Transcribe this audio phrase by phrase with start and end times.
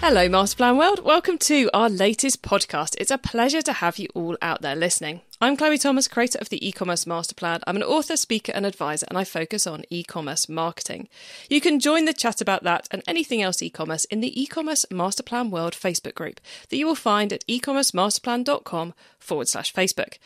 [0.00, 1.02] Hello, Master Plan World.
[1.02, 2.94] Welcome to our latest podcast.
[2.98, 5.22] It's a pleasure to have you all out there listening.
[5.40, 7.60] I'm Chloe Thomas, creator of the e-commerce master plan.
[7.66, 11.08] I'm an author, speaker, and advisor, and I focus on e-commerce marketing.
[11.50, 15.24] You can join the chat about that and anything else e-commerce in the e-commerce master
[15.24, 20.18] plan world Facebook group that you will find at ecommercemasterplan.com forward slash Facebook.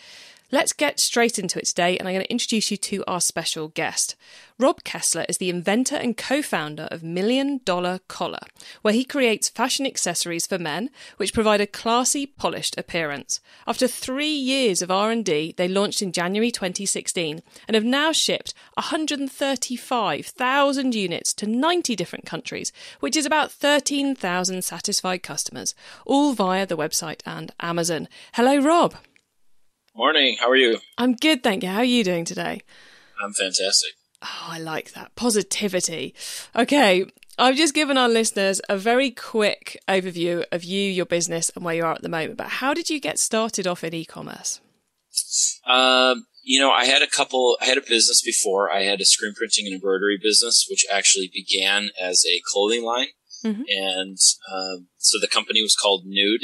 [0.53, 3.69] Let's get straight into it today, and I'm going to introduce you to our special
[3.69, 4.17] guest.
[4.59, 8.41] Rob Kessler is the inventor and co-founder of Million Dollar Collar,
[8.83, 13.39] where he creates fashion accessories for men which provide a classy, polished appearance.
[13.65, 20.95] After three years of R&D, they launched in January 2016 and have now shipped 135,000
[20.97, 27.21] units to 90 different countries, which is about 13,000 satisfied customers, all via the website
[27.25, 28.09] and Amazon.
[28.33, 28.97] Hello, Rob.
[29.95, 30.37] Morning.
[30.39, 30.79] How are you?
[30.99, 31.69] I'm good, thank you.
[31.69, 32.63] How are you doing today?
[33.23, 33.91] I'm fantastic.
[34.23, 35.15] Oh, I like that.
[35.17, 36.15] Positivity.
[36.55, 37.07] Okay.
[37.39, 41.75] I've just given our listeners a very quick overview of you, your business, and where
[41.75, 42.37] you are at the moment.
[42.37, 44.61] But how did you get started off in e commerce?
[45.67, 48.73] Um, you know, I had a couple, I had a business before.
[48.73, 53.09] I had a screen printing and embroidery business, which actually began as a clothing line.
[53.45, 53.63] Mm-hmm.
[53.69, 54.19] And
[54.53, 56.43] um, so the company was called Newd,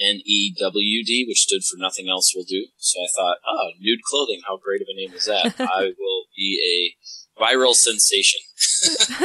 [0.00, 2.66] N E W D, which stood for Nothing Else Will Do.
[2.78, 5.54] So I thought, oh, nude clothing, how great of a name is that?
[5.60, 6.94] I will be
[7.38, 8.40] a viral sensation.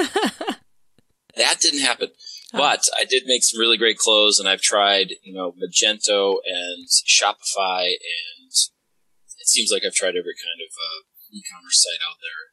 [1.35, 2.09] that didn't happen.
[2.53, 2.59] Oh.
[2.59, 6.87] But I did make some really great clothes, and I've tried, you know, Magento and
[7.07, 8.51] Shopify, and
[9.39, 10.99] it seems like I've tried every kind of uh,
[11.31, 12.43] e-commerce site out there.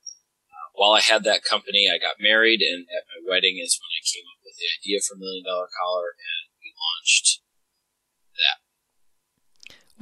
[0.49, 3.93] Uh, while I had that company, I got married, and at my wedding is when
[3.93, 7.42] I came up with the idea for Million Dollar Collar, and we launched.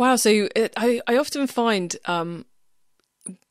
[0.00, 0.16] Wow.
[0.16, 2.46] So it, I, I often find um,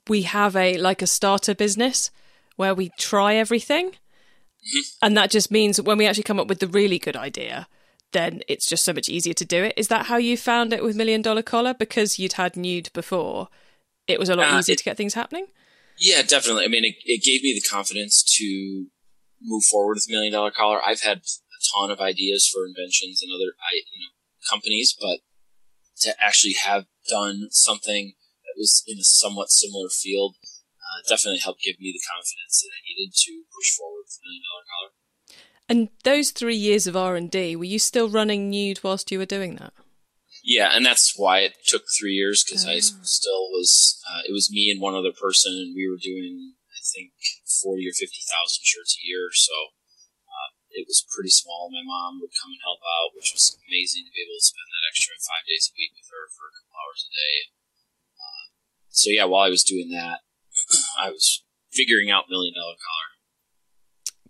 [0.08, 2.10] we have a like a starter business
[2.56, 3.90] where we try everything.
[3.90, 4.80] Mm-hmm.
[5.04, 7.68] And that just means when we actually come up with the really good idea,
[8.14, 9.76] then it's just so much easier to do it.
[9.78, 11.76] Is that how you found it with Million Dollar Collar?
[11.76, 13.50] Because you'd had Newd before,
[14.08, 15.46] it was a lot uh, easier it, to get things happening?
[16.00, 16.66] Yeah, definitely.
[16.66, 18.88] I mean, it, it gave me the confidence to
[19.40, 20.80] move forward with Million Dollar Collar.
[20.84, 25.20] I've had a ton of ideas for inventions and other you know, companies, but
[26.02, 28.14] to actually have done something
[28.46, 30.36] that was in a somewhat similar field
[30.90, 34.42] uh, definitely helped give me the confidence that I needed to push forward with Million
[34.42, 34.92] Dollar Collar.
[35.70, 39.20] And those three years of R and D, were you still running Newd whilst you
[39.20, 39.74] were doing that?
[40.42, 42.72] Yeah, and that's why it took three years because oh.
[42.72, 44.02] I still was.
[44.10, 47.12] Uh, it was me and one other person, and we were doing I think
[47.62, 49.30] forty or fifty thousand shirts a year.
[49.34, 49.54] So
[50.72, 51.70] it was pretty small.
[51.70, 54.69] My mom would come and help out, which was amazing to be able to spend
[54.90, 57.36] extra five days a week with her for a couple hours a day.
[58.18, 58.46] Uh,
[58.90, 60.26] so yeah, while I was doing that,
[60.98, 63.10] I was figuring out Million Dollar Collar.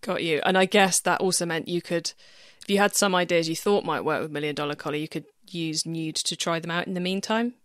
[0.02, 0.42] Got you.
[0.44, 2.12] And I guess that also meant you could,
[2.62, 5.26] if you had some ideas you thought might work with Million Dollar Collar, you could
[5.48, 7.56] use Newd to try them out in the meantime.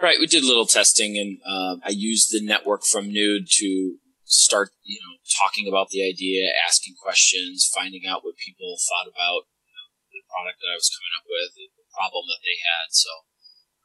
[0.00, 0.18] Right.
[0.18, 4.70] We did a little testing, and uh, I used the network from Newd to start,
[4.82, 9.72] you know, talking about the idea, asking questions, finding out what people thought about you
[9.72, 11.54] know, the product that I was coming up with,
[11.94, 12.90] problem that they had.
[12.90, 13.10] So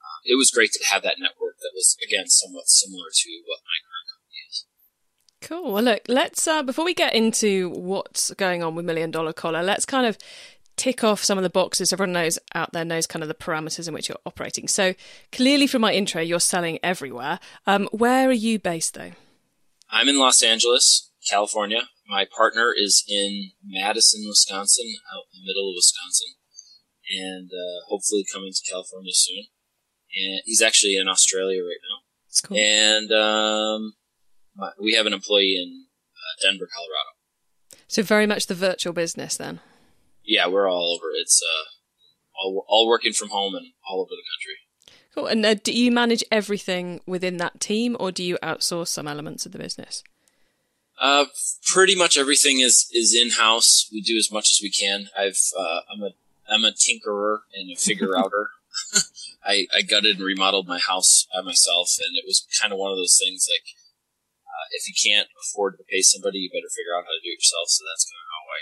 [0.01, 3.61] uh, it was great to have that network that was, again, somewhat similar to what
[3.63, 4.65] my current company is.
[5.41, 5.73] Cool.
[5.73, 9.63] Well, look, let's, uh, before we get into what's going on with Million Dollar Collar,
[9.63, 10.17] let's kind of
[10.75, 13.85] tick off some of the boxes everyone knows out there knows kind of the parameters
[13.89, 14.93] in which you're operating so
[15.29, 17.37] clearly from my intro you're selling everywhere
[17.67, 19.11] um, where are you based though
[19.91, 21.89] I'm in Los Angeles, California.
[22.07, 26.35] My partner is in Madison, Wisconsin, out in the middle of Wisconsin,
[27.09, 29.45] and uh, hopefully coming to California soon.
[30.15, 32.03] And he's actually in Australia right now.
[32.27, 32.57] That's cool.
[32.57, 33.93] And um,
[34.81, 37.09] we have an employee in uh, Denver, Colorado.
[37.87, 39.59] So very much the virtual business then.
[40.23, 41.11] Yeah, we're all over.
[41.15, 41.65] It's uh,
[42.39, 44.99] all, all working from home and all over the country.
[45.15, 45.25] Cool.
[45.25, 49.45] And uh, do you manage everything within that team, or do you outsource some elements
[49.45, 50.03] of the business?
[51.01, 51.25] Uh,
[51.65, 53.89] pretty much everything is is in house.
[53.91, 55.07] We do as much as we can.
[55.17, 56.11] I've uh, I'm a
[56.49, 58.49] I'm a tinkerer and a figure outer.
[59.43, 62.91] I I gutted and remodeled my house by myself, and it was kind of one
[62.91, 63.65] of those things like
[64.45, 67.29] uh, if you can't afford to pay somebody, you better figure out how to do
[67.29, 67.69] it yourself.
[67.69, 68.59] So that's kind of how I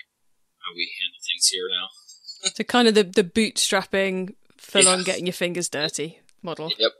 [0.63, 2.51] how we handle things here now.
[2.55, 4.91] so kind of the the bootstrapping, full yeah.
[4.91, 6.71] on getting your fingers dirty model.
[6.77, 6.91] Yep.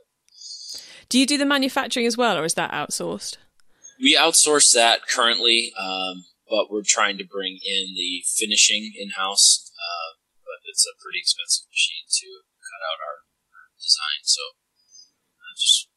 [1.10, 3.38] Do you do the manufacturing as well, or is that outsourced?
[4.02, 5.72] We outsource that currently.
[5.80, 9.67] Um, but we're trying to bring in the finishing in house.
[10.68, 12.28] It's a pretty expensive machine to
[12.60, 14.22] cut out our, our design.
[14.24, 14.44] So
[15.40, 15.88] uh, just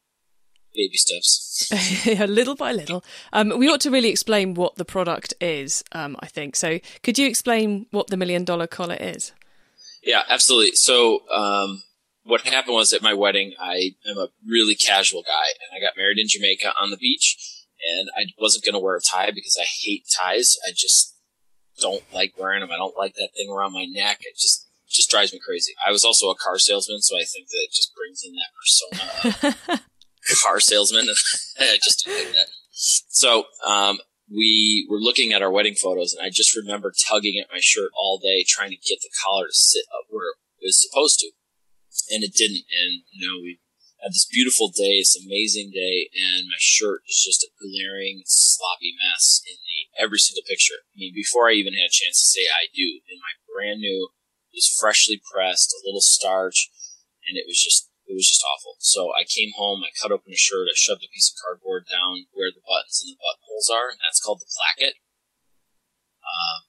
[0.73, 1.69] baby steps.
[2.27, 3.03] little by little.
[3.33, 6.55] Um, we ought to really explain what the product is, um, I think.
[6.55, 9.33] So, could you explain what the million dollar collar is?
[10.03, 10.75] Yeah, absolutely.
[10.75, 11.83] So, um,
[12.23, 15.97] what happened was at my wedding, I am a really casual guy, and I got
[15.97, 17.65] married in Jamaica on the beach,
[17.97, 20.55] and I wasn't going to wear a tie because I hate ties.
[20.67, 21.15] I just
[21.79, 22.69] don't like wearing them.
[22.71, 24.19] I don't like that thing around my neck.
[24.21, 24.60] It just
[24.91, 25.73] just drives me crazy.
[25.85, 28.51] I was also a car salesman, so I think that it just brings in that
[28.57, 31.05] persona of car salesman.
[31.59, 32.47] I just do like that.
[32.73, 33.99] So um,
[34.29, 37.91] we were looking at our wedding photos, and I just remember tugging at my shirt
[37.95, 41.31] all day, trying to get the collar to sit up where it was supposed to,
[42.09, 42.65] and it didn't.
[42.71, 43.59] And you know, we
[44.01, 48.95] had this beautiful day, this amazing day, and my shirt is just a glaring, sloppy
[48.97, 50.81] mess in the every single picture.
[50.89, 53.79] I mean, before I even had a chance to say I do, in my brand
[53.79, 54.09] new,
[54.51, 56.69] it was freshly pressed, a little starch,
[57.27, 58.75] and it was just it was just awful.
[58.79, 61.87] So I came home, I cut open a shirt, I shoved a piece of cardboard
[61.87, 64.99] down where the buttons and the buttonholes are, and that's called the placket.
[66.19, 66.59] Um,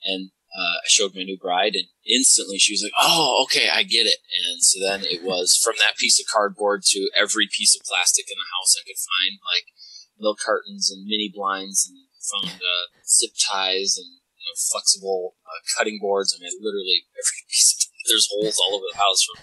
[0.00, 3.84] and uh, I showed my new bride, and instantly she was like, "Oh, okay, I
[3.84, 7.76] get it." And so then it was from that piece of cardboard to every piece
[7.76, 9.68] of plastic in the house I could find, like
[10.16, 15.36] milk cartons and mini blinds, and found uh, zip ties and you know, flexible
[15.76, 16.36] cutting boards.
[16.36, 17.74] I mean, literally every piece.
[17.74, 19.36] Of, there's holes all over the house from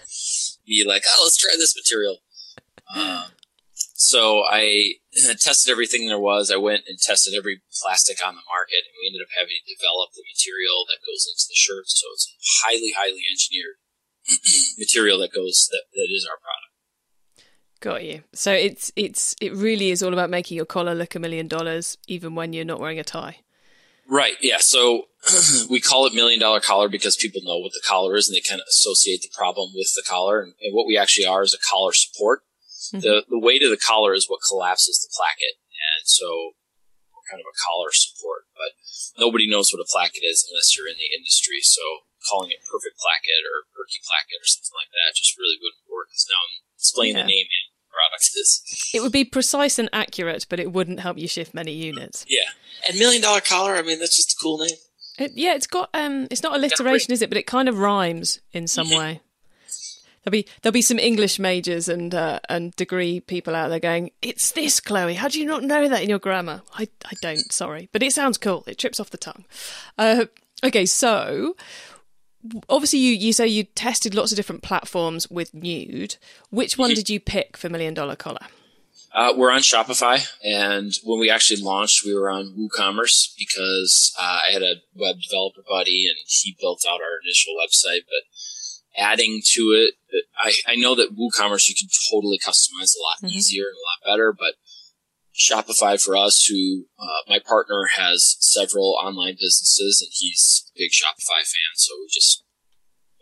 [0.66, 2.18] be like, oh, let's try this material.
[2.94, 3.30] Um,
[3.94, 4.98] so I
[5.38, 6.50] tested everything there was.
[6.50, 9.74] I went and tested every plastic on the market, and we ended up having to
[9.74, 11.88] develop the material that goes into the shirt.
[11.88, 12.34] So it's
[12.64, 13.78] highly, highly engineered
[14.78, 16.72] material that goes that, that is our product.
[17.80, 18.24] Got you.
[18.34, 21.96] So it's it's it really is all about making your collar look a million dollars,
[22.08, 23.38] even when you're not wearing a tie.
[24.08, 24.36] Right.
[24.40, 24.58] Yeah.
[24.60, 25.10] So
[25.70, 28.44] we call it million dollar collar because people know what the collar is and they
[28.44, 30.40] kind of associate the problem with the collar.
[30.40, 32.42] And, and what we actually are is a collar support.
[32.94, 33.02] Mm-hmm.
[33.02, 35.58] The, the weight of the collar is what collapses the placket.
[35.74, 36.54] And so
[37.10, 38.78] we're kind of a collar support, but
[39.18, 41.58] nobody knows what a placket is unless you're in the industry.
[41.66, 41.82] So
[42.30, 46.10] calling it perfect placket or perky placket or something like that just really wouldn't work
[46.10, 47.26] because now I'm explaining yeah.
[47.26, 47.50] the name
[47.96, 48.90] product is.
[48.92, 52.26] It would be precise and accurate, but it wouldn't help you shift many units.
[52.28, 52.50] Yeah,
[52.88, 53.76] and million dollar collar.
[53.76, 54.76] I mean, that's just a cool name.
[55.18, 57.30] It, yeah, it's got um, it's not alliteration, is it?
[57.30, 58.98] But it kind of rhymes in some mm-hmm.
[58.98, 59.20] way.
[60.24, 64.10] There'll be there'll be some English majors and uh, and degree people out there going,
[64.20, 65.14] "It's this, Chloe.
[65.14, 67.52] How do you not know that in your grammar?" I I don't.
[67.52, 68.64] Sorry, but it sounds cool.
[68.66, 69.44] It trips off the tongue.
[69.96, 70.26] Uh,
[70.64, 71.54] okay, so
[72.68, 76.16] obviously you you say you tested lots of different platforms with Newd.
[76.50, 76.96] Which one mm-hmm.
[76.96, 78.46] did you pick for Million Dollar Collar?
[79.16, 84.40] Uh, we're on Shopify, and when we actually launched, we were on WooCommerce because uh,
[84.46, 88.04] I had a web developer buddy, and he built out our initial website.
[88.04, 88.28] But
[88.94, 89.94] adding to it,
[90.36, 93.32] I, I know that WooCommerce you can totally customize a lot mm-hmm.
[93.32, 94.60] easier and a lot better, but
[95.32, 100.90] Shopify for us, who uh, my partner has several online businesses, and he's a big
[100.92, 101.72] Shopify fan.
[101.76, 102.44] So we just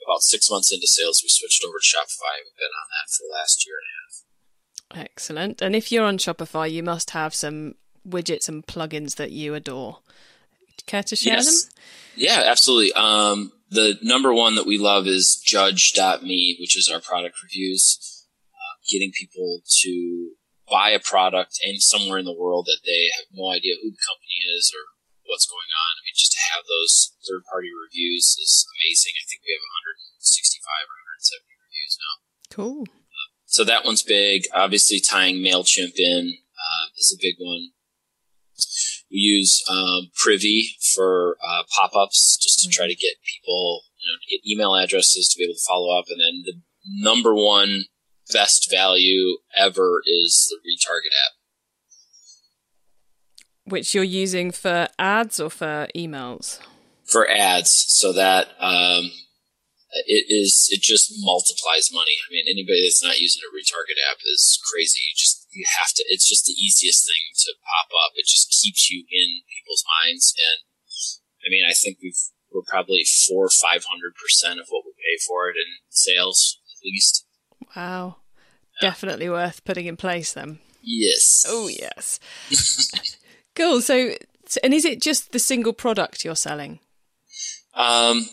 [0.04, 2.42] about six months into sales, we switched over to Shopify.
[2.42, 4.14] And we've been on that for the last year and a half.
[4.94, 5.62] Excellent.
[5.62, 7.74] And if you're on Shopify, you must have some
[8.06, 9.98] widgets and plugins that you adore.
[10.86, 11.64] Care to share yes.
[11.64, 11.72] them?
[12.16, 12.92] Yeah, absolutely.
[12.92, 18.74] Um, the number one that we love is Judge.me, which is our product reviews, uh,
[18.90, 20.36] getting people to
[20.68, 24.04] buy a product and somewhere in the world that they have no idea who the
[24.04, 24.84] company is or
[25.24, 25.92] what's going on.
[25.96, 29.16] I mean, just to have those third party reviews is amazing.
[29.16, 29.64] I think we have
[30.20, 32.14] 165 or 170 reviews now.
[32.52, 32.84] Cool.
[33.54, 34.42] So that one's big.
[34.52, 37.68] Obviously, tying MailChimp in uh, is a big one.
[39.12, 44.10] We use um, Privy for uh, pop ups just to try to get people, you
[44.10, 46.06] know, get email addresses to be able to follow up.
[46.08, 46.54] And then the
[47.00, 47.84] number one
[48.32, 51.32] best value ever is the retarget app.
[53.70, 56.58] Which you're using for ads or for emails?
[57.04, 57.70] For ads.
[57.86, 59.12] So that um,
[60.06, 62.18] it is it just multiplies money.
[62.26, 65.00] I mean, anybody that's not using a retarget app is crazy.
[65.00, 66.04] You just you have to.
[66.08, 68.12] It's just the easiest thing to pop up.
[68.16, 70.34] It just keeps you in people's minds.
[70.34, 70.58] And
[71.46, 72.18] I mean, I think we've
[72.50, 76.58] we're probably four or five hundred percent of what we pay for it in sales,
[76.74, 77.26] at least.
[77.76, 78.18] Wow,
[78.80, 78.90] yeah.
[78.90, 80.58] definitely worth putting in place then.
[80.82, 81.44] Yes.
[81.46, 82.18] Oh yes.
[83.54, 83.80] cool.
[83.80, 84.14] So,
[84.62, 86.80] and is it just the single product you're selling?
[87.74, 88.26] Um,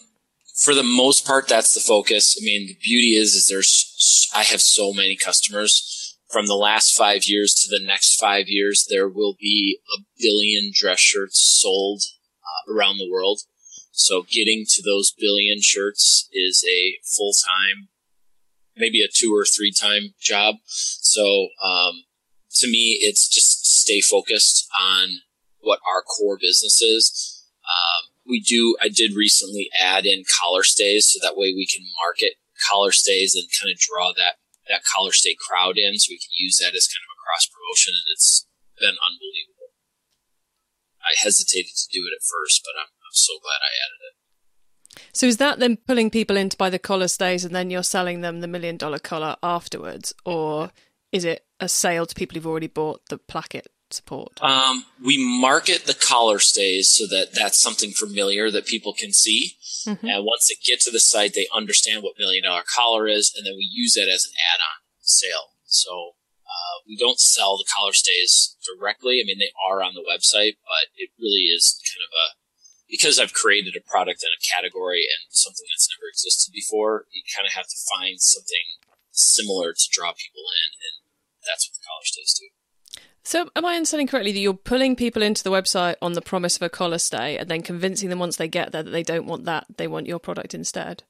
[0.56, 2.38] for the most part, that's the focus.
[2.40, 6.96] I mean, the beauty is, is there's, I have so many customers from the last
[6.96, 8.86] five years to the next five years.
[8.90, 12.04] There will be a billion dress shirts sold
[12.42, 13.42] uh, around the world.
[13.92, 17.90] So getting to those billion shirts is a full time,
[18.76, 20.56] maybe a two or three time job.
[20.66, 22.06] So um,
[22.56, 25.20] to me, it's just stay focused on
[25.60, 27.46] what our core business is.
[27.64, 31.84] Um, we do, I did recently add in collar stays so that way we can
[32.00, 32.40] market
[32.72, 34.40] collar stays and kind of draw that,
[34.72, 37.46] that collar stay crowd in so we can use that as kind of a cross
[37.52, 38.48] promotion and it's
[38.80, 39.76] been unbelievable.
[41.04, 44.16] I hesitated to do it at first, but I'm, I'm so glad I added it.
[45.14, 47.84] So is that then pulling people in to buy the collar stays and then you're
[47.84, 50.14] selling them the million dollar collar afterwards?
[50.26, 50.72] Or
[51.12, 54.42] is it a sale to people who've already bought the placket support?
[54.42, 59.58] Um, we market the collar stays so that that's something familiar that people can see.
[59.88, 60.06] Mm-hmm.
[60.06, 63.46] And once they get to the site, they understand what million dollar collar is, and
[63.46, 65.58] then we use that as an add-on sale.
[65.66, 66.14] So
[66.46, 69.20] uh, we don't sell the collar stays directly.
[69.20, 72.26] I mean, they are on the website, but it really is kind of a
[72.92, 77.08] because I've created a product in a category and something that's never existed before.
[77.16, 78.84] You kind of have to find something
[79.16, 80.96] similar to draw people in, and
[81.48, 82.52] that's what the collar stays do.
[83.24, 86.56] So, am I understanding correctly that you're pulling people into the website on the promise
[86.56, 89.28] of a collar stay and then convincing them once they get there that they don't
[89.28, 91.04] want that, they want your product instead?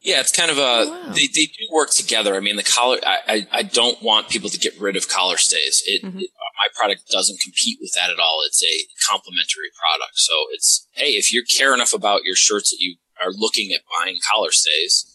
[0.00, 1.12] Yeah, it's kind of a, oh, wow.
[1.12, 2.34] they, they do work together.
[2.34, 5.80] I mean, the collar, I, I, don't want people to get rid of collar stays.
[5.86, 6.18] It, mm-hmm.
[6.18, 8.42] it, my product doesn't compete with that at all.
[8.44, 10.18] It's a complementary product.
[10.18, 13.82] So it's, hey, if you care enough about your shirts that you are looking at
[13.86, 15.06] buying collar stays,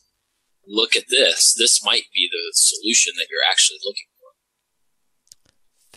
[0.65, 1.53] look at this.
[1.53, 4.07] This might be the solution that you're actually looking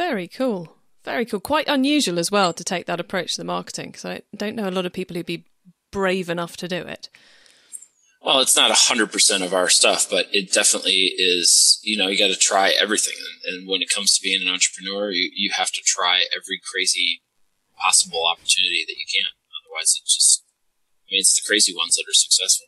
[0.01, 0.77] very cool.
[1.05, 1.41] Very cool.
[1.41, 4.67] Quite unusual as well to take that approach to the marketing because I don't know
[4.67, 5.45] a lot of people who'd be
[5.91, 7.11] brave enough to do it.
[8.23, 11.81] Well, it's not 100% of our stuff, but it definitely is.
[11.83, 13.17] You know, you got to try everything.
[13.45, 17.21] And when it comes to being an entrepreneur, you, you have to try every crazy
[17.77, 19.29] possible opportunity that you can.
[19.65, 20.45] Otherwise, it's just,
[21.09, 22.67] I mean, it's the crazy ones that are successful.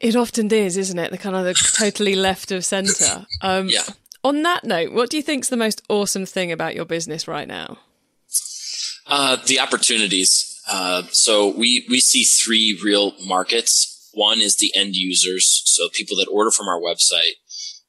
[0.00, 1.10] It often is, isn't it?
[1.10, 3.26] The kind of the totally left of center.
[3.42, 3.82] Um, yeah.
[4.26, 7.28] On that note, what do you think is the most awesome thing about your business
[7.28, 7.78] right now?
[9.06, 10.60] Uh, the opportunities.
[10.68, 14.10] Uh, so we, we see three real markets.
[14.14, 17.38] One is the end users, so people that order from our website.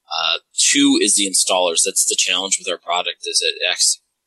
[0.05, 1.81] Uh, two is the installers.
[1.83, 3.55] That's the challenge with our product is it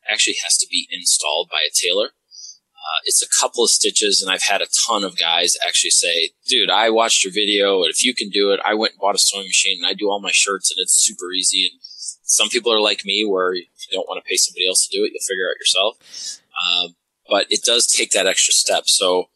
[0.05, 2.07] actually has to be installed by a tailor.
[2.07, 6.31] Uh, it's a couple of stitches, and I've had a ton of guys actually say,
[6.45, 9.15] "Dude, I watched your video, and if you can do it, I went and bought
[9.15, 11.79] a sewing machine, and I do all my shirts, and it's super easy." And
[12.31, 14.97] some people are like me, where if you don't want to pay somebody else to
[14.97, 16.41] do it, you'll figure it out yourself.
[16.65, 16.95] Um,
[17.29, 18.83] but it does take that extra step.
[18.87, 19.29] So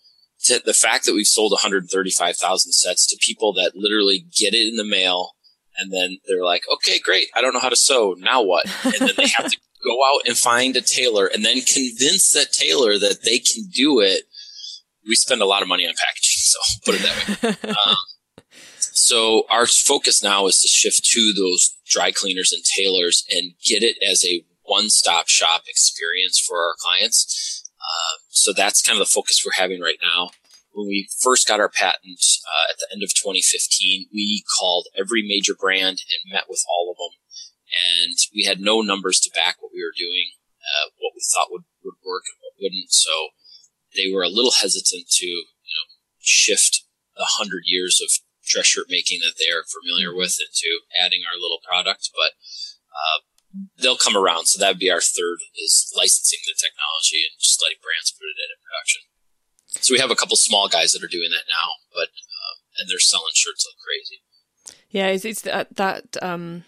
[0.48, 4.86] the fact that we've sold 135,000 sets to people that literally get it in the
[4.86, 5.32] mail
[5.78, 7.28] and then they're like, okay, great.
[7.36, 8.16] I don't know how to sew.
[8.18, 8.66] Now what?
[8.84, 12.52] And then they have to go out and find a tailor and then convince that
[12.52, 14.24] tailor that they can do it.
[15.08, 16.42] We spend a lot of money on packaging.
[16.42, 17.70] So put it that way.
[17.86, 17.96] um,
[18.80, 23.84] so our focus now is to shift to those dry cleaners and tailors and get
[23.84, 27.64] it as a one-stop shop experience for our clients.
[27.80, 30.32] Uh, so that's kind of the focus we're having right now.
[30.74, 35.24] When we first got our patent uh, at the end of 2015, we called every
[35.26, 37.16] major brand and met with all of them,
[37.72, 41.48] and we had no numbers to back what we were doing, uh, what we thought
[41.50, 42.92] would, would work and what wouldn't.
[42.92, 43.32] So
[43.96, 45.88] they were a little hesitant to you know,
[46.20, 46.84] shift
[47.16, 48.12] hundred years of
[48.46, 50.24] dress shirt making that they are familiar mm-hmm.
[50.24, 52.38] with into adding our little product, but
[52.94, 53.26] uh,
[53.78, 54.48] they'll come around.
[54.48, 58.30] So that would be our third is licensing the technology and just letting brands put
[58.30, 59.02] it in in production.
[59.82, 62.90] So we have a couple small guys that are doing that now, but uh, and
[62.90, 64.24] they're selling shirts like crazy.
[64.90, 66.64] Yeah, it's, it's that, that um,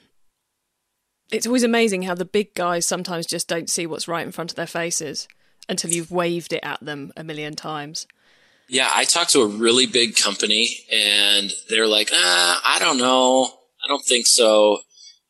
[1.31, 4.51] it's always amazing how the big guys sometimes just don't see what's right in front
[4.51, 5.27] of their faces
[5.69, 8.07] until you've waved it at them a million times.
[8.69, 13.45] Yeah, I talked to a really big company and they're like, ah, I don't know.
[13.83, 14.79] I don't think so.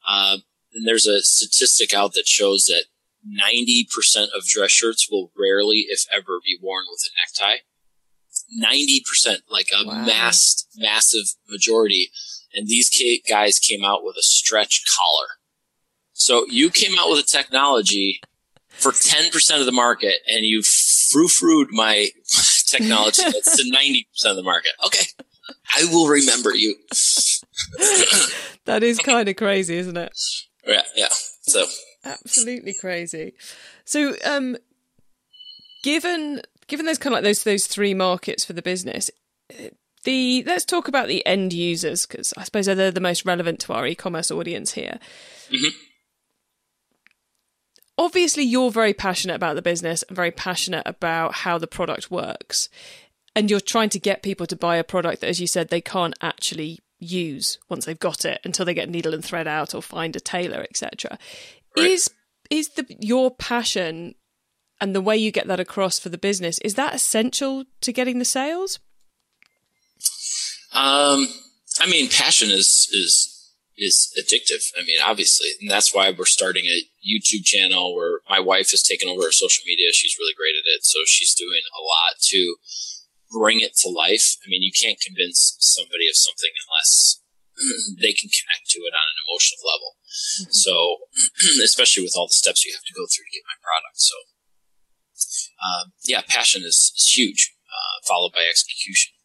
[0.08, 0.38] Uh,
[0.74, 2.86] and there's a statistic out that shows that
[3.28, 7.62] 90% of dress shirts will rarely, if ever, be worn with a necktie.
[8.64, 10.06] 90%, like a wow.
[10.06, 12.10] mass, massive majority.
[12.54, 12.90] And these
[13.30, 15.28] guys came out with a stretch collar.
[16.14, 18.22] So you came out with a technology
[18.70, 20.64] for 10% of the market and you
[21.12, 22.10] frou-froued my
[22.68, 24.72] technology that's to 90% of the market.
[24.86, 25.06] Okay.
[25.76, 26.76] I will remember you.
[28.66, 30.18] that is kind of crazy, isn't it?
[30.66, 31.08] Yeah, yeah.
[31.42, 31.66] So
[32.04, 33.34] absolutely crazy.
[33.86, 34.58] So, um,
[35.84, 39.10] given given those kind of like those those three markets for the business,
[40.04, 43.74] the let's talk about the end users because I suppose they're the most relevant to
[43.74, 45.00] our e-commerce audience here.
[45.50, 45.87] Mm-hmm
[47.98, 52.70] obviously you're very passionate about the business and very passionate about how the product works.
[53.36, 55.82] And you're trying to get people to buy a product that as you said they
[55.82, 59.84] can't actually use once they've got it until they get needle and thread out or
[59.84, 61.20] find a tailor etc
[61.78, 61.86] right.
[61.86, 62.10] is
[62.50, 64.16] is the your passion
[64.82, 68.18] and the way you get that across for the business is that essential to getting
[68.18, 68.80] the sales?
[70.74, 71.28] Um
[71.80, 73.37] i mean passion is is
[73.78, 74.74] is addictive.
[74.78, 78.82] I mean, obviously, and that's why we're starting a YouTube channel where my wife has
[78.82, 79.94] taken over our social media.
[79.94, 82.58] She's really great at it, so she's doing a lot to
[83.30, 84.38] bring it to life.
[84.42, 87.22] I mean, you can't convince somebody of something unless
[88.02, 89.90] they can connect to it on an emotional level.
[90.02, 90.52] Mm-hmm.
[90.52, 90.74] So,
[91.64, 94.02] especially with all the steps you have to go through to get my product.
[94.02, 94.18] So,
[95.58, 99.17] uh, yeah, passion is, is huge, uh, followed by execution.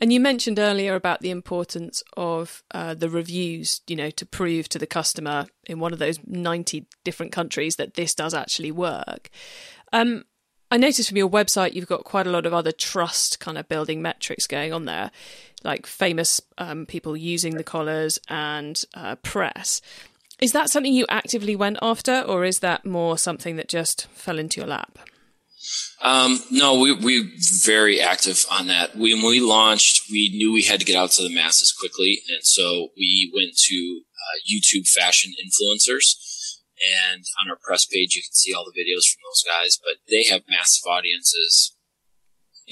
[0.00, 4.68] And you mentioned earlier about the importance of uh, the reviews, you know, to prove
[4.70, 9.28] to the customer in one of those 90 different countries that this does actually work.
[9.92, 10.24] Um,
[10.70, 13.68] I noticed from your website you've got quite a lot of other trust kind of
[13.68, 15.10] building metrics going on there,
[15.64, 19.82] like famous um, people using the collars and uh, press.
[20.40, 24.38] Is that something you actively went after, or is that more something that just fell
[24.38, 24.98] into your lap?
[26.02, 27.30] Um, no, we we
[27.62, 28.96] very active on that.
[28.96, 32.40] When we launched, we knew we had to get out to the masses quickly, and
[32.42, 36.14] so we went to uh, YouTube fashion influencers.
[36.80, 40.00] And on our press page, you can see all the videos from those guys, but
[40.08, 41.76] they have massive audiences.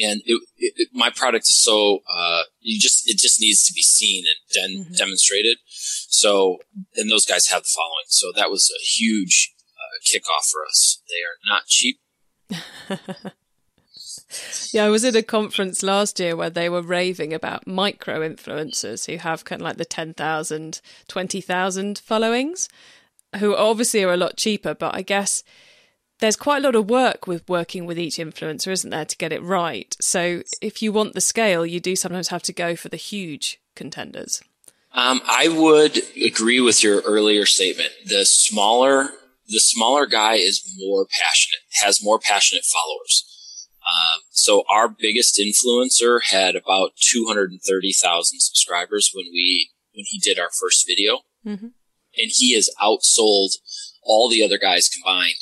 [0.01, 3.83] And it, it, my product is so uh, you just it just needs to be
[3.83, 4.95] seen and den- mm-hmm.
[4.95, 5.59] demonstrated.
[5.67, 6.59] So,
[6.95, 8.07] and those guys have the following.
[8.09, 11.03] So that was a huge uh, kickoff for us.
[11.09, 12.01] They are not cheap
[14.73, 19.07] yeah, I was at a conference last year where they were raving about micro influencers
[19.07, 22.69] who have kind of like the 10,000, 20,000 followings,
[23.39, 25.43] who obviously are a lot cheaper, but I guess
[26.21, 29.33] there's quite a lot of work with working with each influencer, isn't there, to get
[29.33, 29.97] it right?
[30.01, 33.61] So if you want the scale, you do sometimes have to go for the huge
[33.75, 34.43] contenders.
[34.93, 37.91] Um, I would agree with your earlier statement.
[38.07, 39.11] The smaller
[39.49, 43.25] the smaller guy is more passionate, has more passionate followers.
[43.89, 50.51] Um, so our biggest influencer had about 230,000 subscribers when we, when he did our
[50.51, 51.21] first video.
[51.47, 51.67] Mm-hmm.
[51.67, 53.53] And he has outsold
[54.03, 55.37] all the other guys combined.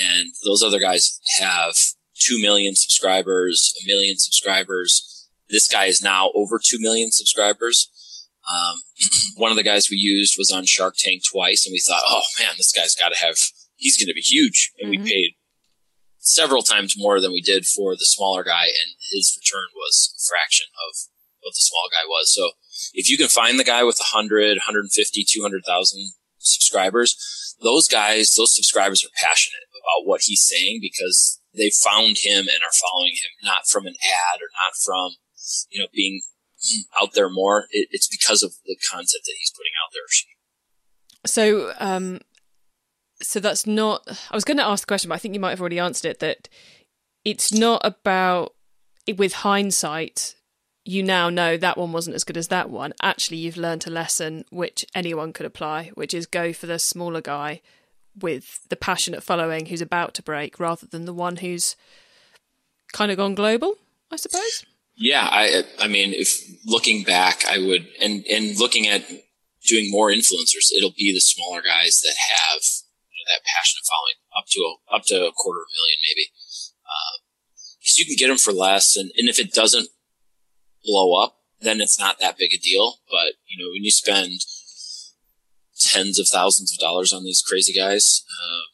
[0.00, 1.74] And those other guys have
[2.20, 5.28] 2 million subscribers, a million subscribers.
[5.48, 7.90] This guy is now over 2 million subscribers.
[8.50, 8.82] Um,
[9.36, 12.22] one of the guys we used was on Shark Tank twice, and we thought, oh
[12.38, 13.36] man, this guy's got to have,
[13.76, 14.72] he's going to be huge.
[14.78, 15.02] And mm-hmm.
[15.02, 15.30] we paid
[16.18, 20.20] several times more than we did for the smaller guy, and his return was a
[20.28, 20.96] fraction of
[21.42, 22.32] what the small guy was.
[22.32, 22.50] So
[22.92, 27.16] if you can find the guy with 100, 150, 200,000 subscribers,
[27.62, 32.60] those guys, those subscribers are passionate about what he's saying because they found him and
[32.64, 35.16] are following him, not from an ad or not from,
[35.70, 36.22] you know, being
[37.00, 40.02] out there more, it, it's because of the content that he's putting out there.
[41.26, 42.20] So, um,
[43.22, 44.06] so that's not.
[44.30, 46.10] I was going to ask the question, but I think you might have already answered
[46.10, 46.20] it.
[46.20, 46.48] That
[47.24, 48.54] it's not about
[49.16, 50.34] with hindsight.
[50.84, 52.94] You now know that one wasn't as good as that one.
[53.02, 57.20] Actually, you've learned a lesson which anyone could apply, which is go for the smaller
[57.20, 57.60] guy
[58.18, 61.76] with the passionate following who's about to break, rather than the one who's
[62.92, 63.76] kind of gone global.
[64.10, 64.64] I suppose.
[65.00, 66.28] Yeah, I I mean, if
[66.66, 69.08] looking back, I would and and looking at
[69.66, 72.60] doing more influencers, it'll be the smaller guys that have
[73.08, 75.98] you know, that passionate following up to a, up to a quarter of a million,
[76.04, 76.28] maybe,
[77.80, 79.88] because uh, you can get them for less, and and if it doesn't
[80.84, 82.96] blow up, then it's not that big a deal.
[83.08, 84.32] But you know, when you spend
[85.80, 88.22] tens of thousands of dollars on these crazy guys.
[88.28, 88.64] Um,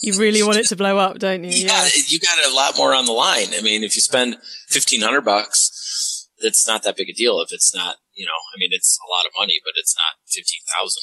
[0.00, 1.50] you really want it to blow up, don't you?
[1.50, 3.48] Yeah, yeah, you got a lot more on the line.
[3.56, 4.36] I mean, if you spend
[4.68, 7.40] fifteen hundred bucks, it's not that big a deal.
[7.40, 10.18] If it's not, you know, I mean, it's a lot of money, but it's not
[10.26, 11.02] fifteen thousand.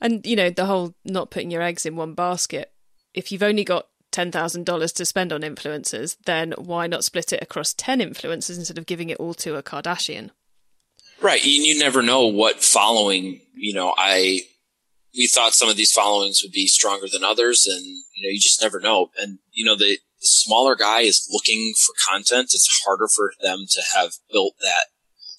[0.00, 2.72] And you know, the whole not putting your eggs in one basket.
[3.14, 7.32] If you've only got ten thousand dollars to spend on influencers, then why not split
[7.32, 10.30] it across ten influencers instead of giving it all to a Kardashian?
[11.22, 13.40] Right, and you never know what following.
[13.54, 14.40] You know, I
[15.16, 18.38] we thought some of these followings would be stronger than others, and you know, you
[18.38, 19.10] just never know.
[19.18, 22.50] And you know, the smaller guy is looking for content.
[22.54, 24.86] It's harder for them to have built that,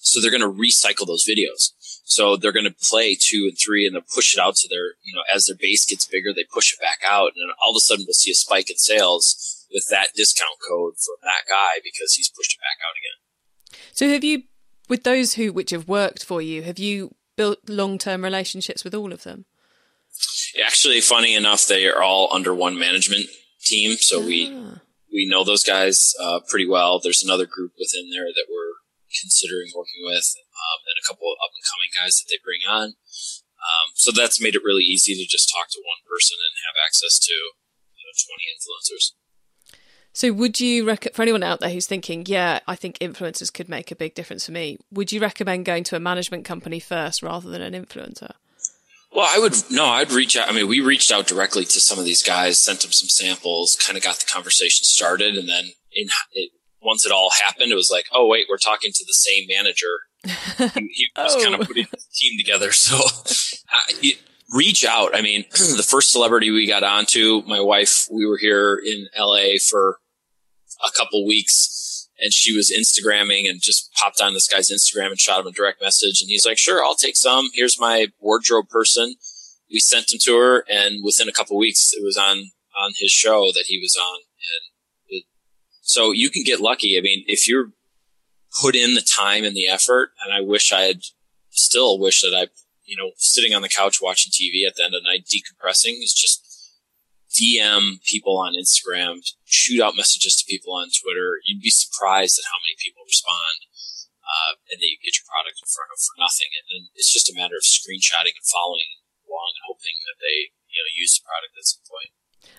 [0.00, 1.72] so they're going to recycle those videos.
[2.04, 4.96] So they're going to play two and three, and they'll push it out to their,
[5.04, 7.76] you know, as their base gets bigger, they push it back out, and all of
[7.76, 11.80] a sudden we'll see a spike in sales with that discount code from that guy
[11.84, 13.88] because he's pushed it back out again.
[13.92, 14.44] So have you,
[14.88, 18.94] with those who which have worked for you, have you built long term relationships with
[18.94, 19.44] all of them?
[20.64, 23.26] Actually, funny enough, they are all under one management
[23.64, 24.80] team, so we Ah.
[25.12, 26.98] we know those guys uh, pretty well.
[26.98, 28.76] There's another group within there that we're
[29.20, 32.60] considering working with, um, and a couple of up and coming guys that they bring
[32.68, 32.94] on.
[33.58, 36.76] Um, so that's made it really easy to just talk to one person and have
[36.86, 39.12] access to you know, 20 influencers.
[40.12, 43.68] So, would you rec- for anyone out there who's thinking, yeah, I think influencers could
[43.68, 44.78] make a big difference for me?
[44.90, 48.32] Would you recommend going to a management company first rather than an influencer?
[49.18, 50.48] Well, I would no, I'd reach out.
[50.48, 53.76] I mean, we reached out directly to some of these guys, sent them some samples,
[53.84, 57.74] kind of got the conversation started, and then in it, once it all happened, it
[57.74, 59.88] was like, oh wait, we're talking to the same manager.
[60.78, 61.42] he, he was Oh.
[61.42, 62.70] kind of putting his team together.
[62.72, 64.08] So uh,
[64.54, 65.16] reach out.
[65.16, 69.58] I mean, the first celebrity we got onto, my wife, we were here in LA
[69.68, 69.98] for
[70.80, 71.77] a couple weeks
[72.18, 75.52] and she was Instagramming and just popped on this guy's Instagram and shot him a
[75.52, 76.20] direct message.
[76.20, 77.48] And he's like, sure, I'll take some.
[77.52, 79.14] Here's my wardrobe person.
[79.70, 82.36] We sent him to her and within a couple weeks it was on,
[82.80, 84.16] on his show that he was on.
[84.16, 85.24] And it,
[85.80, 86.98] so you can get lucky.
[86.98, 87.72] I mean, if you're
[88.62, 91.02] put in the time and the effort, and I wish I had
[91.50, 92.48] still wish that I,
[92.84, 96.02] you know, sitting on the couch watching TV at the end of the night, decompressing
[96.02, 96.47] is just
[97.32, 101.40] DM people on Instagram, shoot out messages to people on Twitter.
[101.44, 103.68] You'd be surprised at how many people respond.
[104.28, 106.52] Uh, and then you get your product in front of for nothing.
[106.52, 110.52] And then it's just a matter of screenshotting and following along and hoping that they,
[110.68, 112.12] you know, use the product at some point.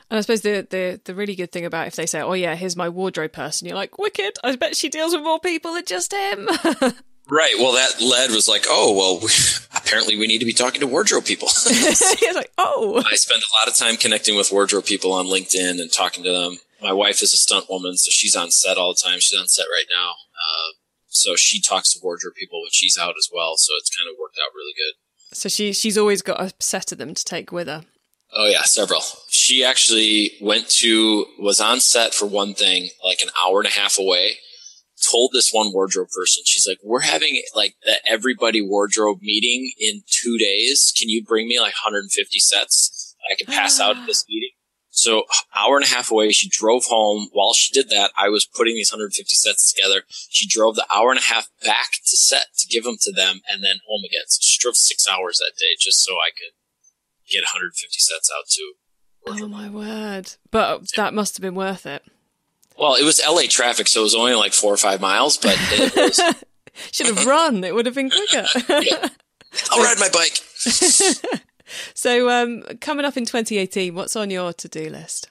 [0.10, 2.56] And I suppose the, the the really good thing about if they say, "Oh yeah,
[2.56, 4.38] here's my wardrobe person," you're like, "Wicked!
[4.44, 6.50] I bet she deals with more people than just him."
[7.30, 7.56] Right.
[7.58, 9.30] Well, that led was like, oh, well, we,
[9.76, 11.48] apparently we need to be talking to wardrobe people.
[12.36, 15.92] like, "Oh, I spend a lot of time connecting with wardrobe people on LinkedIn and
[15.92, 16.58] talking to them.
[16.82, 19.20] My wife is a stunt woman, so she's on set all the time.
[19.20, 20.12] She's on set right now.
[20.12, 20.74] Uh,
[21.08, 23.58] so she talks to wardrobe people when she's out as well.
[23.58, 25.36] So it's kind of worked out really good.
[25.36, 27.84] so she she's always got a set of them to take with her."
[28.32, 29.02] Oh yeah, several.
[29.30, 33.72] She actually went to, was on set for one thing, like an hour and a
[33.72, 34.38] half away,
[35.10, 40.04] told this one wardrobe person, she's like, we're having like the everybody wardrobe meeting in
[40.08, 40.94] two days.
[40.98, 43.16] Can you bring me like 150 sets?
[43.30, 44.52] I can pass out at this meeting.
[44.92, 45.24] So
[45.56, 47.30] hour and a half away, she drove home.
[47.32, 50.04] While she did that, I was putting these 150 sets together.
[50.30, 53.42] She drove the hour and a half back to set to give them to them
[53.50, 54.28] and then home again.
[54.28, 56.54] So she drove six hours that day just so I could
[57.32, 58.74] get 150 sets out to
[59.28, 60.32] Oh my word!
[60.50, 62.04] But that must have been worth it.
[62.80, 65.56] Well, it was LA traffic, so it was only like four or five miles, but
[65.60, 66.20] it was,
[66.92, 68.46] Should have run; it would have been quicker.
[69.72, 70.38] I'll ride my bike.
[71.94, 75.30] so, um, coming up in 2018, what's on your to-do list?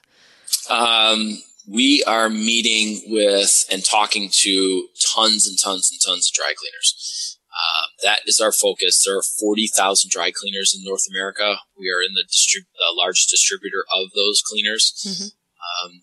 [0.69, 6.53] Um, we are meeting with and talking to tons and tons and tons of dry
[6.55, 7.39] cleaners.
[7.49, 9.03] Uh, that is our focus.
[9.03, 11.57] There are 40,000 dry cleaners in North America.
[11.77, 14.93] We are in the, distrib- the largest distributor of those cleaners.
[15.83, 16.01] Um,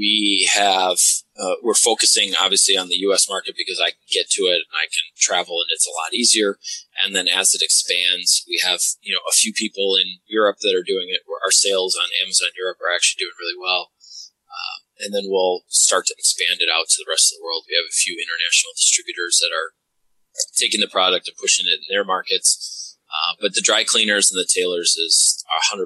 [0.00, 0.96] we have,
[1.36, 3.28] uh, we're focusing obviously on the U.S.
[3.28, 6.16] market because I can get to it and I can travel and it's a lot
[6.16, 6.56] easier.
[6.96, 10.72] And then as it expands, we have, you know, a few people in Europe that
[10.72, 11.20] are doing it.
[11.28, 13.92] Our sales on Amazon Europe are actually doing really well.
[14.48, 17.68] Uh, and then we'll start to expand it out to the rest of the world.
[17.68, 19.76] We have a few international distributors that are
[20.56, 22.96] taking the product and pushing it in their markets.
[23.04, 25.84] Uh, but the dry cleaners and the tailors is 100%,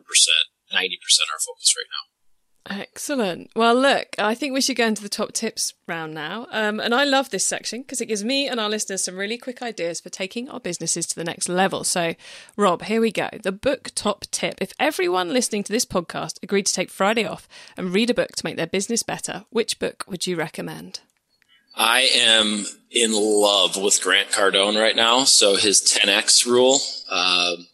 [0.70, 2.13] 90% our focus right now.
[2.68, 3.50] Excellent.
[3.54, 6.46] Well, look, I think we should go into the top tips round now.
[6.50, 9.36] Um, and I love this section because it gives me and our listeners some really
[9.36, 11.84] quick ideas for taking our businesses to the next level.
[11.84, 12.14] So,
[12.56, 13.28] Rob, here we go.
[13.42, 14.54] The book top tip.
[14.62, 17.46] If everyone listening to this podcast agreed to take Friday off
[17.76, 21.00] and read a book to make their business better, which book would you recommend?
[21.76, 25.24] I am in love with Grant Cardone right now.
[25.24, 26.78] So his 10x rule,
[27.10, 27.66] um,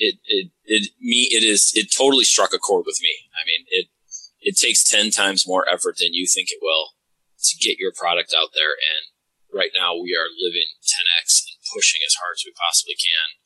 [0.00, 3.28] it, it, it, me, it is, it totally struck a chord with me.
[3.36, 3.86] I mean, it,
[4.40, 6.96] it takes 10 times more effort than you think it will
[7.44, 8.72] to get your product out there.
[8.72, 9.12] And
[9.52, 13.36] right now we are living 10x and pushing as hard as we possibly can.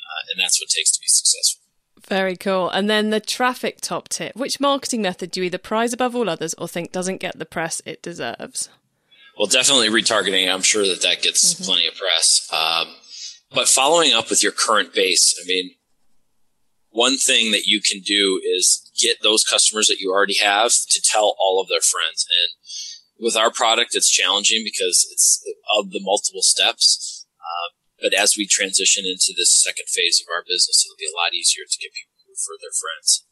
[0.00, 1.62] Uh, and that's what it takes to be successful.
[2.08, 2.70] Very cool.
[2.70, 4.34] And then the traffic top tip.
[4.34, 7.44] Which marketing method do you either prize above all others or think doesn't get the
[7.44, 8.70] press it deserves?
[9.38, 10.52] Well, definitely retargeting.
[10.52, 12.48] I'm sure that that gets plenty of press.
[12.50, 12.88] Um,
[13.54, 15.74] but following up with your current base, I mean,
[16.98, 20.98] one thing that you can do is get those customers that you already have to
[20.98, 22.26] tell all of their friends.
[22.26, 22.50] And
[23.22, 25.38] with our product, it's challenging because it's
[25.78, 27.24] of the multiple steps.
[27.38, 27.68] Uh,
[28.02, 31.38] but as we transition into this second phase of our business, it'll be a lot
[31.38, 33.22] easier to get people to refer their friends.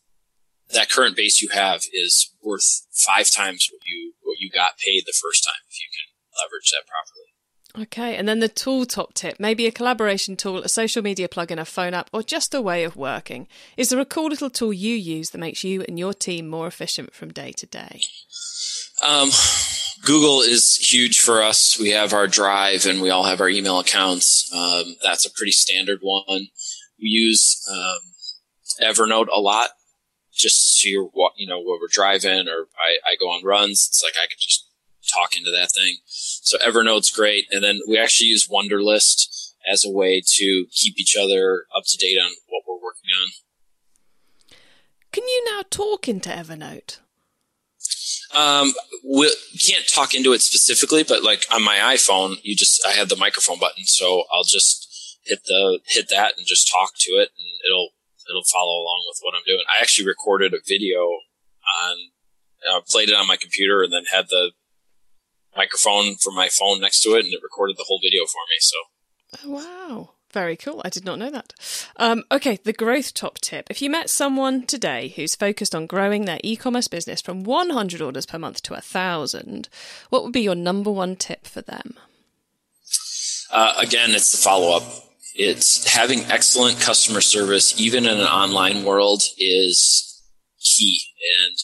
[0.70, 5.06] That current base you have is worth five times what you what you got paid
[5.06, 7.35] the first time if you can leverage that properly.
[7.78, 11.58] Okay, and then the tool top tip maybe a collaboration tool, a social media plugin,
[11.58, 13.48] a phone app, or just a way of working.
[13.76, 16.66] Is there a cool little tool you use that makes you and your team more
[16.66, 18.00] efficient from day to day?
[19.06, 19.28] Um,
[20.04, 21.78] Google is huge for us.
[21.78, 24.50] We have our Drive and we all have our email accounts.
[24.54, 26.48] Um, that's a pretty standard one.
[26.98, 27.98] We use um,
[28.82, 29.70] Evernote a lot,
[30.32, 33.86] just so you're, you know, where we're driving or I, I go on runs.
[33.90, 34.66] It's like I could just
[35.06, 35.98] talk into that thing.
[36.06, 37.46] So Evernote's great.
[37.50, 41.96] And then we actually use Wunderlist as a way to keep each other up to
[41.96, 44.56] date on what we're working on.
[45.12, 46.98] Can you now talk into Evernote?
[48.34, 48.72] Um,
[49.04, 49.32] we
[49.66, 53.16] can't talk into it specifically, but like on my iPhone, you just I have the
[53.16, 57.48] microphone button, so I'll just hit the hit that and just talk to it, and
[57.66, 57.90] it'll
[58.28, 59.62] it'll follow along with what I'm doing.
[59.68, 61.96] I actually recorded a video on,
[62.68, 64.52] uh, played it on my computer, and then had the
[65.56, 68.56] microphone from my phone next to it, and it recorded the whole video for me.
[68.60, 68.76] So,
[69.44, 70.10] oh, wow.
[70.32, 70.82] Very cool.
[70.84, 71.54] I did not know that.
[71.96, 73.68] Um, okay, the growth top tip.
[73.70, 78.02] If you met someone today who's focused on growing their e commerce business from 100
[78.02, 79.68] orders per month to 1,000,
[80.10, 81.94] what would be your number one tip for them?
[83.50, 84.82] Uh, again, it's the follow up.
[85.34, 90.22] It's having excellent customer service, even in an online world, is
[90.60, 91.00] key.
[91.48, 91.56] And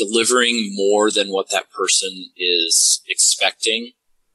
[0.00, 3.92] delivering more than what that person is expecting.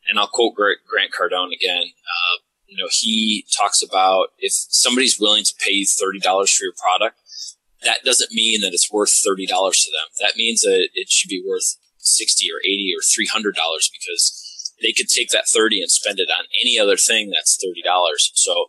[0.08, 1.84] And I'll quote Grant Cardone again.
[1.84, 2.36] Uh,
[2.68, 7.20] you know, he talks about if somebody's willing to pay you $30 for your product,
[7.84, 10.10] that doesn't mean that it's worth $30 to them.
[10.20, 13.54] That means that it should be worth 60 or 80 or $300
[13.92, 17.82] because they could take that 30 and spend it on any other thing that's $30.
[18.34, 18.68] So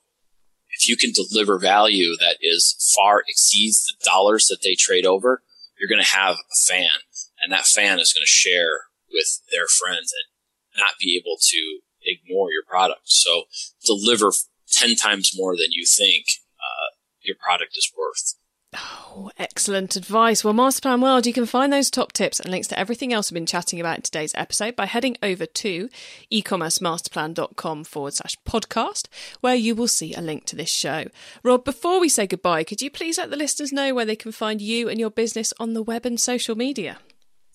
[0.70, 5.42] if you can deliver value that is far exceeds the dollars that they trade over,
[5.78, 7.04] you're going to have a fan
[7.42, 11.80] and that fan is going to share with their friends and not be able to
[12.02, 13.02] ignore your product.
[13.04, 13.44] So
[13.84, 14.32] deliver
[14.72, 16.26] 10 times more than you think
[16.58, 18.34] uh, your product is worth.
[18.76, 20.44] Oh, excellent advice.
[20.44, 23.36] Well, Masterplan World, you can find those top tips and links to everything else we've
[23.36, 25.88] been chatting about in today's episode by heading over to
[26.30, 29.08] ecommercemasterplan.com forward slash podcast,
[29.40, 31.04] where you will see a link to this show.
[31.42, 34.32] Rob, before we say goodbye, could you please let the listeners know where they can
[34.32, 36.98] find you and your business on the web and social media?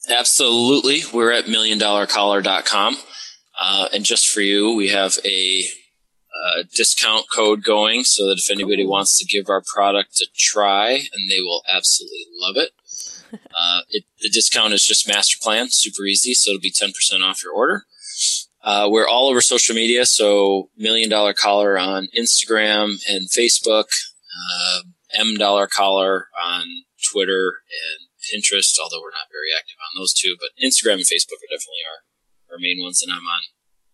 [0.09, 1.01] Absolutely.
[1.13, 2.97] We're at milliondollarcollar.com.
[3.59, 5.63] Uh, and just for you, we have a
[6.41, 8.91] uh, discount code going so that if anybody cool.
[8.91, 12.71] wants to give our product a try, and they will absolutely love it.
[13.55, 17.41] Uh, it the discount is just master plan, super easy, so it'll be 10% off
[17.41, 17.85] your order.
[18.61, 24.81] Uh, we're all over social media, so Million Dollar Collar on Instagram and Facebook, uh,
[25.17, 30.35] M Dollar Collar on Twitter and Pinterest, although we're not very active on those two,
[30.37, 32.03] but Instagram and Facebook are definitely our
[32.51, 33.41] our main ones, and I'm on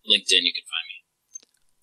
[0.02, 0.42] LinkedIn.
[0.42, 0.87] You can find me.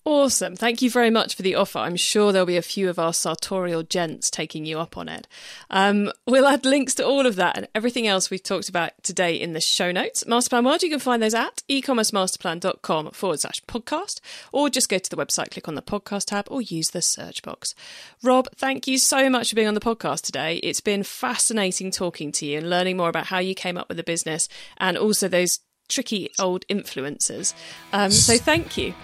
[0.06, 0.54] Awesome.
[0.54, 1.80] Thank you very much for the offer.
[1.80, 5.26] I'm sure there'll be a few of our sartorial gents taking you up on it.
[5.68, 9.34] Um, we'll add links to all of that and everything else we've talked about today
[9.34, 10.22] in the show notes.
[10.22, 14.20] Masterplan World, you can find those at ecommercemasterplan.com forward slash podcast,
[14.52, 17.42] or just go to the website, click on the podcast tab, or use the search
[17.42, 17.74] box.
[18.22, 20.58] Rob, thank you so much for being on the podcast today.
[20.58, 23.96] It's been fascinating talking to you and learning more about how you came up with
[23.96, 27.54] the business and also those tricky old influencers.
[27.92, 28.94] Um, so thank you.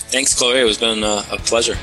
[0.00, 0.60] Thanks, Chloe.
[0.60, 1.76] It was been a, a pleasure.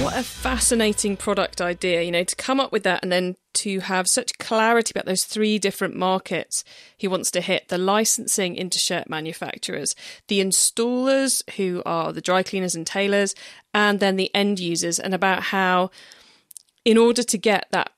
[0.00, 3.80] What a fascinating product idea, you know, to come up with that and then to
[3.80, 6.62] have such clarity about those three different markets
[6.98, 9.94] he wants to hit the licensing into shirt manufacturers,
[10.28, 13.34] the installers who are the dry cleaners and tailors,
[13.72, 15.90] and then the end users, and about how,
[16.84, 17.90] in order to get that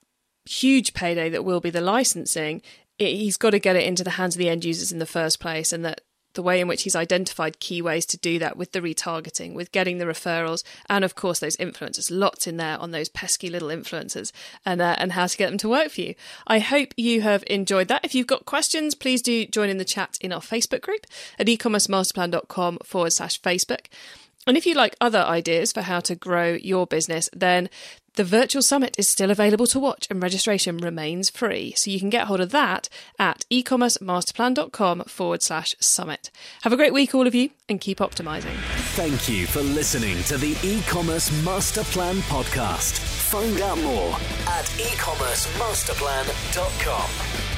[0.44, 2.62] huge payday that will be the licensing,
[2.96, 5.06] it, he's got to get it into the hands of the end users in the
[5.06, 6.02] first place, and that
[6.38, 9.72] the way in which he's identified key ways to do that with the retargeting, with
[9.72, 12.12] getting the referrals, and of course those influencers.
[12.12, 14.31] Lots in there on those pesky little influencers,
[14.64, 16.14] and uh, and how to get them to work for you.
[16.46, 18.05] I hope you have enjoyed that.
[18.05, 21.09] If you've got questions, please do join in the chat in our Facebook group
[21.40, 23.87] at ecommercemasterplan.com forward slash Facebook.
[24.46, 27.68] And if you like other ideas for how to grow your business, then
[28.18, 31.72] the virtual summit is still available to watch and registration remains free.
[31.76, 36.33] So you can get hold of that at ecommercemasterplan.com forward slash summit.
[36.62, 38.57] Have a great week, all of you, and keep optimizing.
[38.96, 42.98] Thank you for listening to the e-commerce master plan podcast.
[42.98, 44.14] Find out more
[44.48, 47.58] at ecommercemasterplan.com.